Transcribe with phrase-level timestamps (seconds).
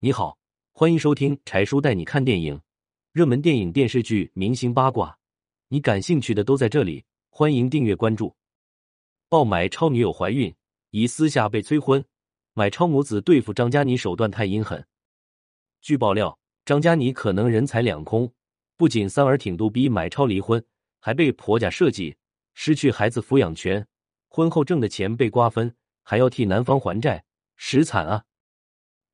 [0.00, 0.38] 你好，
[0.70, 2.60] 欢迎收听柴叔带你看电影，
[3.10, 5.18] 热门电影、电视剧、明星八卦，
[5.66, 7.04] 你感兴趣的都在这里。
[7.30, 8.32] 欢迎订阅关注。
[9.28, 10.54] 爆买超女友怀孕，
[10.90, 12.04] 疑私下被催婚，
[12.54, 14.86] 买超母子对付张嘉倪手段太阴狠。
[15.80, 18.32] 据爆料，张嘉倪可能人财两空，
[18.76, 20.64] 不仅三儿挺肚逼买超离婚，
[21.00, 22.16] 还被婆家设计
[22.54, 23.84] 失去孩子抚养权，
[24.28, 25.74] 婚后挣的钱被瓜分，
[26.04, 27.24] 还要替男方还债，
[27.56, 28.26] 实惨啊！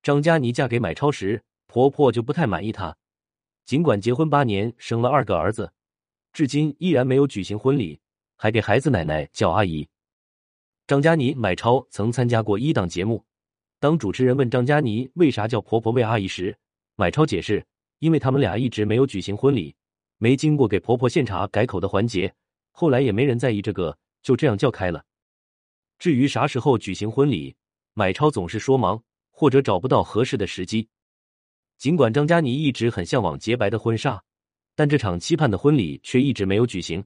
[0.05, 2.95] 张嘉倪嫁给买超时，婆婆就不太满意她，
[3.65, 5.73] 尽管结婚八年，生了二个儿子，
[6.31, 7.99] 至今依然没有举行婚礼。
[8.35, 9.89] 还给孩子奶奶叫阿姨。
[10.85, 13.25] 张嘉倪、买超曾参加过一档节目，
[13.79, 16.55] 当主持人问张嘉倪为啥叫婆婆为阿姨时，
[16.97, 17.65] 买超解释，
[17.97, 19.75] 因为他们俩一直没有举行婚礼，
[20.19, 22.31] 没经过给婆婆献茶改口的环节，
[22.71, 25.03] 后来也没人在意这个，就这样叫开了。
[25.97, 27.55] 至于啥时候举行婚礼，
[27.95, 29.01] 买超总是说忙
[29.37, 30.87] 或者找不到合适的时机。
[31.77, 34.23] 尽管张嘉倪一直很向往洁白的婚纱，
[34.75, 37.03] 但这场期盼的婚礼却一直没有举行。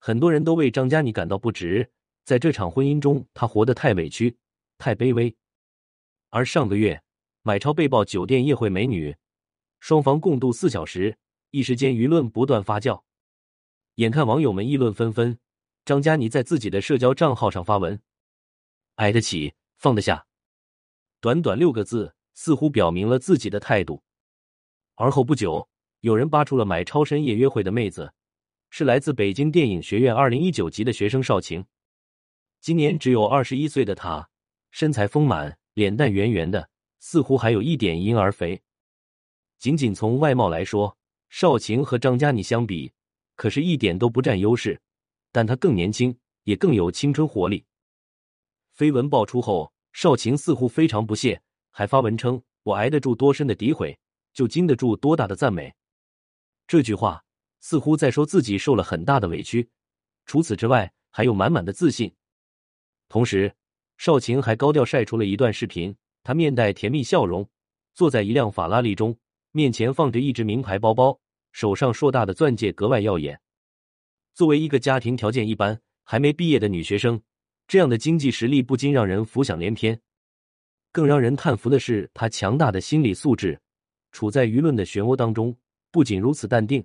[0.00, 1.88] 很多人都为张嘉倪感到不值，
[2.24, 4.36] 在这场婚姻中，她活得太委屈、
[4.78, 5.32] 太卑微。
[6.30, 7.00] 而上个月，
[7.42, 9.14] 买超被曝酒店夜会美女，
[9.78, 11.16] 双方共度四小时，
[11.52, 13.00] 一时间舆论不断发酵。
[13.94, 15.38] 眼看网友们议论纷纷，
[15.84, 18.00] 张嘉倪在自己的社交账号上发文
[18.96, 20.26] ：“挨得起，放得下。”
[21.20, 24.02] 短短六个字，似乎表明了自己的态度。
[24.94, 25.68] 而后不久，
[26.00, 28.12] 有人扒出了买超深夜约会的妹子。
[28.70, 31.64] 是来自北京电影学院二零一九级的学生邵晴，
[32.60, 34.28] 今年只有二十一岁的她，
[34.70, 36.68] 身材丰满，脸蛋圆圆的，
[37.00, 38.60] 似乎还有一点婴儿肥。
[39.58, 40.96] 仅仅从外貌来说，
[41.30, 42.92] 邵晴和张嘉倪相比，
[43.36, 44.78] 可是一点都不占优势。
[45.32, 47.64] 但她更年轻，也更有青春活力。
[48.76, 53.98] 绯闻爆出后，邵晴似乎非常不屑，还发文称：“我挨得住多深的诋毁，
[54.32, 55.74] 就经得住多大的赞美。”
[56.66, 57.24] 这句话。
[57.60, 59.68] 似乎在说自己受了很大的委屈，
[60.26, 62.14] 除此之外还有满满的自信。
[63.08, 63.52] 同时，
[63.96, 67.50] 邵晴还高调晒出了一段视频，她面带甜蜜笑容，
[67.94, 69.18] 坐在一辆法拉利中，
[69.50, 71.18] 面前放着一只名牌包包，
[71.50, 73.40] 手上硕大的钻戒格外耀眼。
[74.34, 77.20] 作为一个家庭条件一般、还没毕业的女学生，
[77.68, 80.00] 这样的经济实力不禁让人浮想联翩。
[80.90, 83.60] 更让人叹服的是她强大的心理素质，
[84.10, 85.54] 处在舆论的漩涡当中，
[85.92, 86.84] 不仅如此淡定。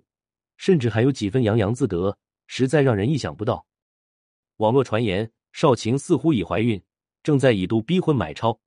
[0.57, 3.65] 甚至还有几分洋洋自得，实在让人意想不到。
[4.57, 6.79] 网络传言，邵晴似乎已怀孕，
[7.23, 8.59] 正在以度逼婚买超，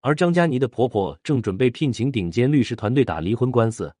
[0.00, 3.92] 而张嘉倪的婆婆正准备聘请顶尖律师团队打离婚官司。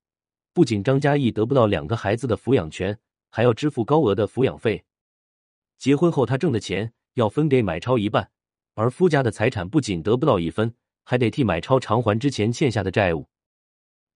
[0.52, 2.96] 不仅张嘉译得不到两个孩子的抚养权，
[3.30, 4.84] 还要支付高额的抚养费。
[5.78, 8.30] 结婚后，她挣的钱要分给买超一半，
[8.74, 10.74] 而夫家的财产不仅得不到一分，
[11.04, 13.28] 还得替买超偿还之前欠下的债务。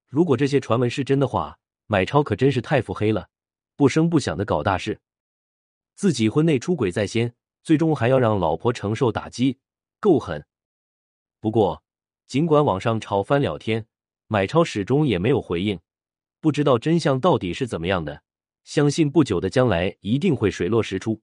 [0.07, 3.29] 如果这些传闻是真的话，买超可真是太腹黑了，
[3.77, 5.01] 不声不响的搞大事，
[5.95, 9.59] 自己婚内出轨在先，最终还要让老婆承受打击，
[10.01, 10.47] 够狠。
[11.41, 11.83] 不过，
[12.27, 13.87] 尽管网上吵翻了天，
[14.27, 15.79] 买超始终也没有回应，
[16.41, 18.23] 不知道真相到底是怎么样的。
[18.65, 21.21] 相信不久的将来一定会水落石出。